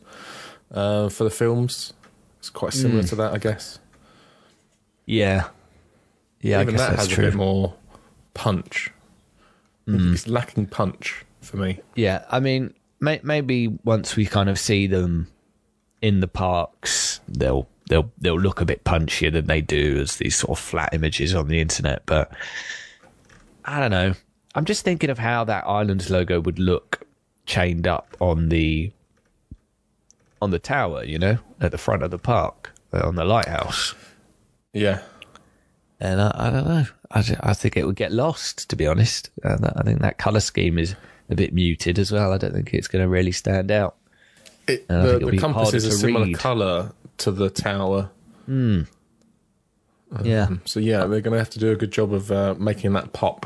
[0.71, 1.93] uh, for the films.
[2.39, 3.79] It's quite similar to that, I guess.
[5.05, 5.49] Yeah,
[6.41, 6.61] yeah.
[6.61, 7.25] Even I guess that has true.
[7.25, 7.73] a bit more
[8.33, 8.91] punch.
[9.89, 11.79] It's lacking punch for me.
[11.95, 15.29] Yeah, I mean, may- maybe once we kind of see them
[16.01, 20.35] in the parks, they'll they'll they'll look a bit punchier than they do as these
[20.35, 22.03] sort of flat images on the internet.
[22.05, 22.31] But
[23.65, 24.13] I don't know.
[24.55, 27.01] I'm just thinking of how that Islands logo would look
[27.45, 28.91] chained up on the
[30.41, 33.95] on the tower, you know, at the front of the park, uh, on the lighthouse.
[34.73, 35.01] Yeah.
[35.99, 36.85] And I, I don't know.
[37.09, 39.31] I, I think it would get lost, to be honest.
[39.43, 40.95] Uh, that- I think that color scheme is
[41.29, 42.31] a bit muted as well.
[42.33, 43.95] I don't think it's going to really stand out.
[44.67, 46.35] It, the the compass is a similar red.
[46.35, 48.11] colour to the tower.
[50.23, 50.47] yeah.
[50.65, 53.13] So, yeah, they're going to have to do a good job of uh, making that
[53.13, 53.45] pop.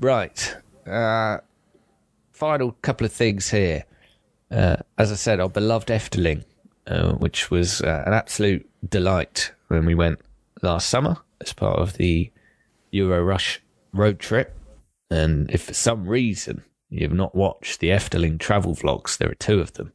[0.00, 0.56] Right.
[0.86, 1.38] Uh,
[2.32, 3.84] final couple of things here.
[4.50, 6.44] Uh, as I said, our beloved Efteling,
[6.86, 10.20] uh, which was uh, an absolute delight when we went
[10.60, 12.30] last summer as part of the
[12.90, 13.60] Euro Rush
[13.92, 14.58] road trip.
[15.10, 19.60] And if for some reason you've not watched the Efteling travel vlogs, there are two
[19.60, 19.92] of them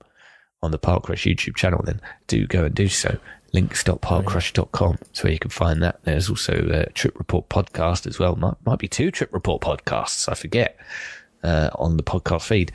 [0.61, 3.17] on the Park Rush YouTube channel, then do go and do so.
[3.53, 4.97] Links.parkrush.com.
[4.99, 6.03] That's where you can find that.
[6.03, 8.35] There's also a Trip Report podcast as well.
[8.35, 10.77] Might, might be two Trip Report podcasts, I forget,
[11.43, 12.71] uh, on the podcast feed.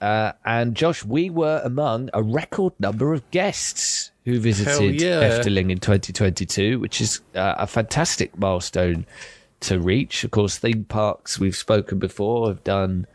[0.00, 5.38] Uh, and Josh, we were among a record number of guests who visited yeah.
[5.38, 9.06] Efteling in 2022, which is uh, a fantastic milestone
[9.60, 10.24] to reach.
[10.24, 13.06] Of course, theme parks we've spoken before have done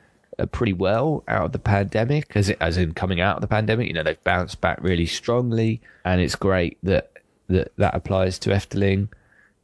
[0.47, 3.87] pretty well out of the pandemic, as it, as in coming out of the pandemic.
[3.87, 7.11] You know, they've bounced back really strongly, and it's great that
[7.47, 9.09] that that applies to Efteling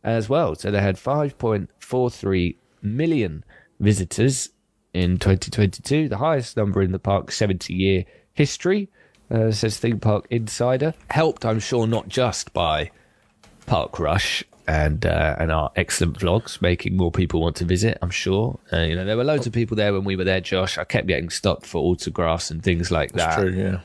[0.03, 0.55] as well.
[0.55, 3.43] So they had 5.43 million
[3.79, 4.49] visitors
[4.93, 8.89] in 2022, the highest number in the park's 70 year history,
[9.29, 10.93] uh, says Theme Park Insider.
[11.09, 12.91] Helped, I'm sure, not just by
[13.65, 17.97] Park Rush, and uh, and our excellent vlogs, making more people want to visit.
[18.01, 18.59] I'm sure.
[18.73, 20.77] Uh, you know, there were loads of people there when we were there, Josh.
[20.77, 23.41] I kept getting stopped for autographs and things like That's that.
[23.41, 23.51] true.
[23.51, 23.79] Yeah.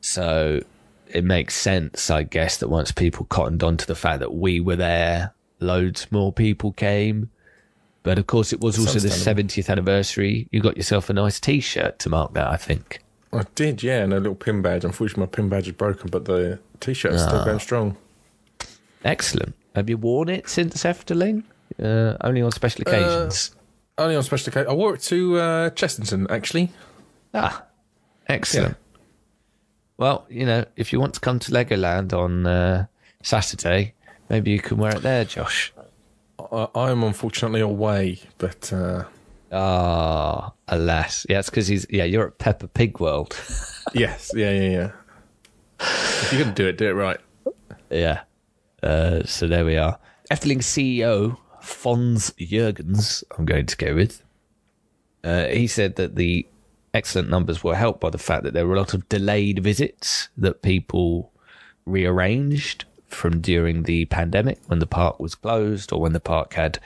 [0.00, 0.60] So
[1.08, 4.60] it makes sense, I guess, that once people cottoned on to the fact that we
[4.60, 7.30] were there, loads more people came.
[8.02, 10.48] But of course, it was also the 70th anniversary.
[10.50, 13.02] You got yourself a nice T-shirt to mark that, I think.
[13.32, 14.84] I did, yeah, and a little pin badge.
[14.84, 17.28] Unfortunately, my pin badge is broken, but the t-shirt is Ah.
[17.28, 17.96] still going strong.
[19.04, 19.54] Excellent.
[19.74, 21.44] Have you worn it since Efteling?
[21.80, 23.54] Uh, only on special occasions.
[23.96, 24.70] Only on special occasions.
[24.70, 26.70] I wore it to uh, Chessington, actually.
[27.34, 27.64] ah,
[28.28, 28.76] excellent.
[29.96, 32.86] Well, you know, if you want to come to Legoland on uh,
[33.22, 33.94] Saturday,
[34.28, 35.72] maybe you can wear it there, Josh.
[36.50, 39.04] I, I am unfortunately away, but uh,
[39.52, 41.26] Ah, alas.
[41.28, 43.36] Yeah, it's because he's, yeah, you're at Peppa Pig World.
[43.92, 44.90] yes, yeah, yeah, yeah.
[45.80, 47.18] If you're going to do it, do it right.
[47.90, 48.20] Yeah.
[48.82, 49.98] Uh, so there we are.
[50.30, 54.22] Efteling CEO Fons Jurgens, I'm going to go with.
[55.22, 56.46] Uh, he said that the
[56.94, 60.28] excellent numbers were helped by the fact that there were a lot of delayed visits
[60.36, 61.32] that people
[61.86, 66.78] rearranged from during the pandemic when the park was closed or when the park had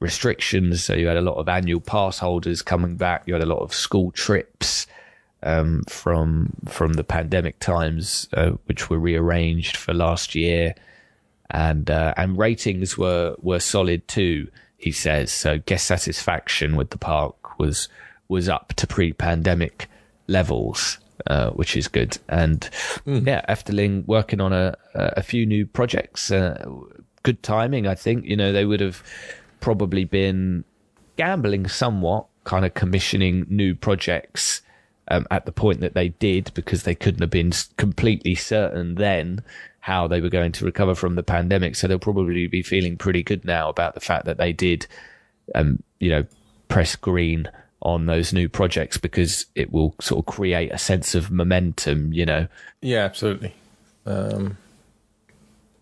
[0.00, 0.84] restrictions.
[0.84, 3.24] So you had a lot of annual pass holders coming back.
[3.26, 4.86] You had a lot of school trips
[5.42, 10.74] um, from from the pandemic times, uh, which were rearranged for last year,
[11.50, 14.48] and uh, and ratings were were solid too.
[14.76, 15.58] He says so.
[15.58, 17.88] Guest satisfaction with the park was
[18.28, 19.88] was up to pre-pandemic
[20.26, 22.18] levels, uh, which is good.
[22.28, 22.68] And
[23.06, 26.30] yeah, Efteling working on a a few new projects.
[26.30, 26.64] Uh,
[27.22, 28.24] good timing, I think.
[28.24, 29.02] You know, they would have
[29.60, 30.64] probably been
[31.16, 34.62] gambling somewhat, kind of commissioning new projects
[35.08, 39.42] um, at the point that they did because they couldn't have been completely certain then
[39.88, 41.74] how they were going to recover from the pandemic.
[41.74, 44.86] So they'll probably be feeling pretty good now about the fact that they did,
[45.54, 46.26] um, you know,
[46.68, 51.30] press green on those new projects because it will sort of create a sense of
[51.30, 52.46] momentum, you know.
[52.82, 53.54] Yeah, absolutely.
[54.04, 54.58] Um,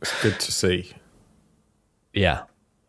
[0.01, 0.92] it's good to see.
[2.14, 2.42] Yeah.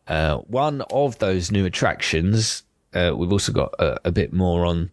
[0.07, 2.61] Uh, one of those new attractions,
[2.93, 4.91] uh, we've also got a, a bit more on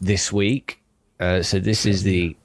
[0.00, 0.80] this week.
[1.18, 2.36] Uh, so this is the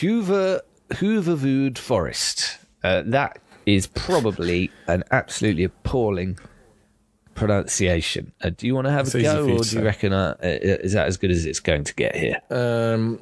[0.00, 2.58] Hoover Hooverwood Forest.
[2.82, 6.38] Uh, that is probably an absolutely appalling
[7.34, 8.32] pronunciation.
[8.42, 10.46] Uh, do you want to have It's a go, or do you reckon uh, uh,
[10.46, 12.40] is that as good as it's going to get here?
[12.50, 13.18] Um,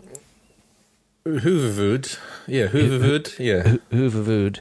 [1.24, 2.18] Hooverwood.
[2.46, 3.38] Yeah, Hooverwood.
[3.38, 4.61] Yeah, Hooverwood.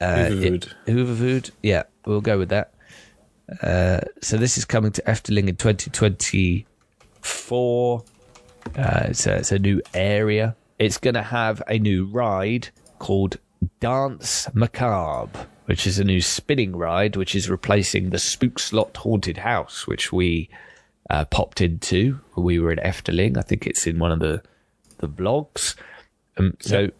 [0.00, 0.72] Hooverwood.
[0.86, 1.50] Hooverwood.
[1.62, 2.72] Yeah, we'll go with that.
[3.60, 8.04] Uh, so this is coming to Efteling in 2024.
[8.76, 10.54] Uh, it's, a, it's a new area.
[10.82, 13.38] It's going to have a new ride called
[13.78, 19.86] Danse Macabre, which is a new spinning ride, which is replacing the Spookslot Haunted House,
[19.86, 20.50] which we
[21.08, 22.18] uh, popped into.
[22.36, 23.38] We were in Efteling.
[23.38, 24.42] I think it's in one of the
[24.98, 25.76] the vlogs.
[26.36, 26.90] Um, so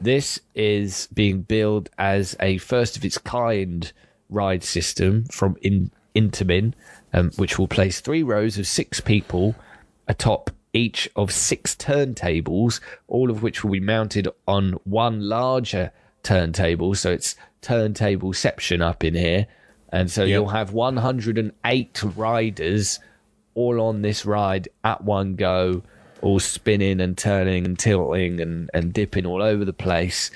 [0.00, 3.92] this is being billed as a first of its kind
[4.28, 6.74] ride system from in, Intamin,
[7.12, 9.54] um, which will place three rows of six people
[10.08, 16.94] atop each of six turntables, all of which will be mounted on one larger turntable.
[16.94, 19.46] So it's turntableception up in here.
[19.90, 23.00] And so you'll have 108 riders
[23.54, 25.82] all on this ride at one go,
[26.22, 30.30] all spinning and turning and tilting and, and dipping all over the place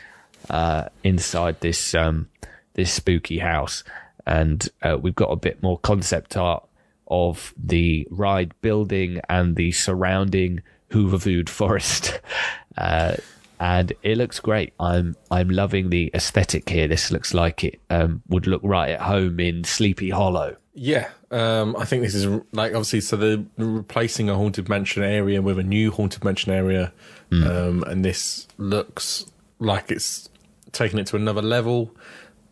[0.51, 2.29] uh, inside this um,
[2.75, 3.85] this spooky house.
[4.27, 6.65] And uh, we've got a bit more concept art
[7.13, 12.21] of the ride building and the surrounding Hooverwood forest.
[12.79, 13.15] Uh,
[13.61, 14.73] and it looks great.
[14.81, 16.89] I'm I'm loving the aesthetic here.
[16.89, 20.57] This looks like it um, would look right at home in Sleepy Hollow.
[20.73, 25.43] Yeah, um, I think this is like obviously so they're replacing a haunted mansion area
[25.43, 26.95] with a new haunted mansion area,
[27.31, 29.27] um, and this looks
[29.59, 30.31] like it's
[30.73, 31.95] taking it to another level.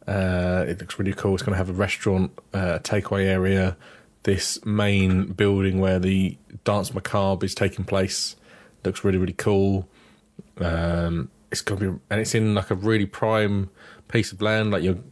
[0.07, 1.35] Uh, it looks really cool.
[1.35, 3.77] It's going to have a restaurant, uh, takeaway area.
[4.23, 8.37] This main building where the danse macabre is taking place
[8.85, 9.89] looks really really cool.
[10.59, 13.71] Um, it's going to be and it's in like a really prime
[14.09, 14.71] piece of land.
[14.71, 15.03] Like you'll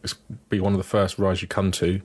[0.49, 2.01] be one of the first rides you come to.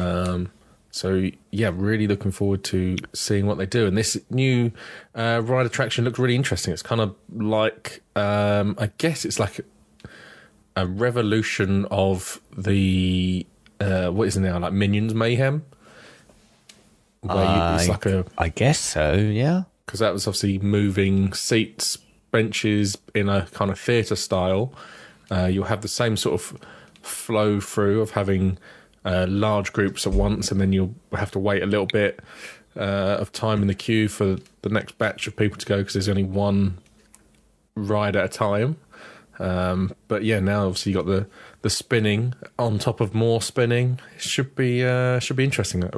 [0.00, 0.50] Um,
[0.90, 3.86] so yeah, really looking forward to seeing what they do.
[3.86, 4.72] And this new
[5.14, 6.72] uh, ride attraction looks really interesting.
[6.72, 13.46] It's kind of like um, I guess it's like a, a revolution of the
[13.80, 15.64] uh, what is it now like Minions Mayhem.
[17.28, 19.12] Where it's I- like a I guess so.
[19.14, 19.62] Yeah.
[19.86, 21.98] because that was obviously moving seats,
[22.30, 24.72] benches in a kind of theatre style.
[25.30, 26.58] Uh, you'll have the same sort of
[27.02, 28.58] flow through of having
[29.04, 32.20] uh, large groups at once, and then you'll have to wait a little bit
[32.76, 35.94] uh, of time in the queue for the next batch of people to go because
[35.94, 36.78] there's only one
[37.74, 38.76] ride at a time.
[39.38, 41.26] Um, but yeah, now obviously you got the
[41.62, 44.00] the spinning on top of more spinning.
[44.16, 45.88] It should be uh, should be interesting.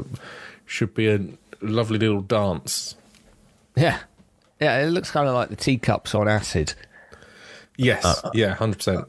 [0.71, 1.19] Should be a
[1.61, 2.95] lovely little dance.
[3.77, 3.99] Yeah.
[4.61, 6.75] Yeah, it looks kind of like the teacups on acid.
[7.77, 9.09] Yes, yeah, hundred percent.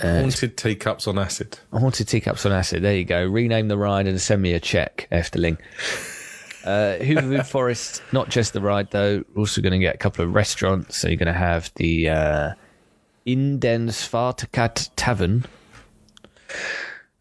[0.00, 1.58] Haunted teacups on acid.
[1.72, 2.82] Haunted teacups on acid.
[2.82, 3.24] There you go.
[3.24, 5.58] Rename the ride and send me a check, Efteling.
[6.64, 9.22] Uh, Hooverville Forest, not just the ride though.
[9.34, 10.96] We're also going to get a couple of restaurants.
[10.96, 12.50] So you're going to have the uh,
[13.24, 15.44] In den Swarte Kat Tavern.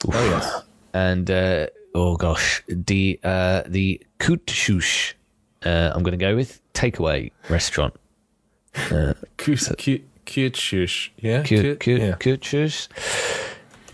[0.07, 0.63] Oh yes.
[0.93, 1.67] and uh,
[1.97, 5.13] oh gosh, the uh, the Kutshush.
[5.65, 7.95] Uh, I'm going to go with takeaway restaurant.
[9.37, 11.09] Cute, cute, cute.
[11.17, 12.11] Yeah, Kut- Cute- Kut- yeah.
[12.19, 12.87] Kutshush.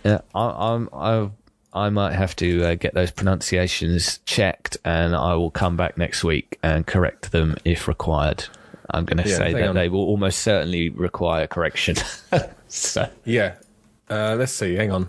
[0.04, 1.30] Yeah, I, I'm I
[1.74, 6.24] I might have to uh, get those pronunciations checked, and I will come back next
[6.24, 8.46] week and correct them if required.
[8.90, 9.76] I'm going to Yeah, say that on.
[9.76, 11.96] they will almost certainly require correction.
[12.68, 13.56] so, Yeah.
[14.10, 14.76] Uh, let's see.
[14.76, 15.08] Hang on.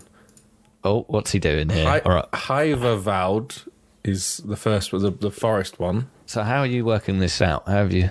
[0.85, 1.85] Oh, what's he doing here?
[1.89, 2.31] Hi- All right.
[2.33, 3.67] Hivervald
[4.05, 6.11] is the first, the the forest one.
[6.27, 7.65] So, how are you working this out?
[7.67, 8.11] How have you?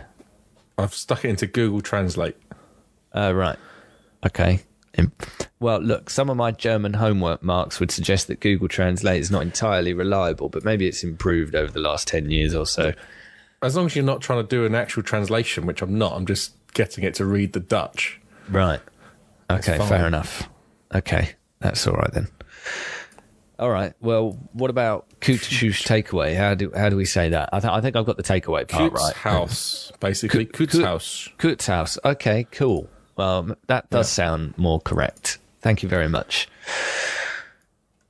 [0.77, 2.35] I've stuck it into Google Translate.
[3.15, 3.57] Uh, right.
[4.25, 4.61] Okay.
[5.59, 9.41] Well, look, some of my German homework marks would suggest that Google Translate is not
[9.41, 12.93] entirely reliable, but maybe it's improved over the last 10 years or so.
[13.61, 16.25] As long as you're not trying to do an actual translation, which I'm not, I'm
[16.25, 18.19] just getting it to read the Dutch.
[18.49, 18.81] Right.
[19.49, 19.87] Okay, fine.
[19.87, 20.49] fair enough.
[20.93, 22.27] Okay, that's all right then.
[23.59, 23.93] All right.
[24.01, 26.35] Well, what about Kutshush takeaway?
[26.35, 27.49] How do how do we say that?
[27.53, 29.13] I, th- I think I've got the takeaway part Coots right.
[29.15, 30.45] house, basically.
[30.45, 31.29] Coots Coot- house.
[31.37, 31.97] Kuts house.
[32.03, 32.89] Okay, cool.
[33.15, 35.37] Well, that does sound more correct.
[35.61, 36.49] Thank you very much.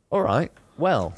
[0.09, 0.51] All right.
[0.77, 1.13] Well,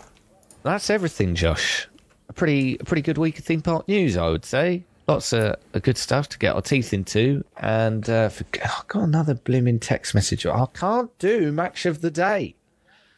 [0.64, 1.88] that's everything, Josh.
[2.28, 4.84] A pretty, a pretty good week of theme park news, I would say.
[5.08, 7.44] Lots of, of good stuff to get our teeth into.
[7.58, 10.46] And uh, for, oh, I got another blooming text message.
[10.48, 12.56] I can't do match of the day.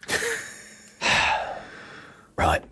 [2.37, 2.63] right.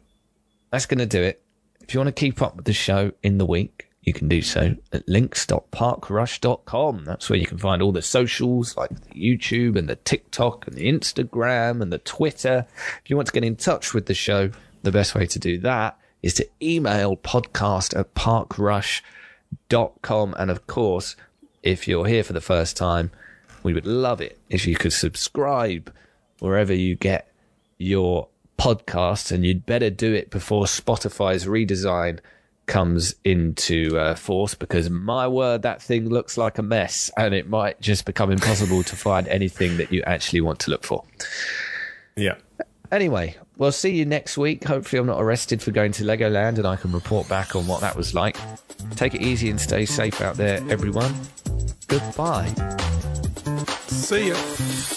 [0.71, 1.41] That's going to do it.
[1.81, 4.41] If you want to keep up with the show in the week, you can do
[4.41, 7.05] so at links.parkrush.com.
[7.05, 10.77] That's where you can find all the socials like the YouTube and the TikTok and
[10.77, 12.67] the Instagram and the Twitter.
[13.03, 14.51] If you want to get in touch with the show,
[14.83, 20.35] the best way to do that is to email podcast at parkrush.com.
[20.37, 21.15] And of course,
[21.63, 23.09] if you're here for the first time,
[23.63, 25.91] we would love it if you could subscribe
[26.39, 27.31] wherever you get
[27.77, 28.27] your
[28.57, 32.19] podcasts, and you'd better do it before Spotify's redesign
[32.65, 37.47] comes into uh, force because my word, that thing looks like a mess and it
[37.47, 41.03] might just become impossible to find anything that you actually want to look for.
[42.15, 42.35] Yeah.
[42.91, 44.63] Anyway, we'll see you next week.
[44.63, 47.81] Hopefully, I'm not arrested for going to Legoland and I can report back on what
[47.81, 48.37] that was like.
[48.95, 51.13] Take it easy and stay safe out there, everyone.
[51.87, 52.53] Goodbye.
[53.87, 54.94] See ya.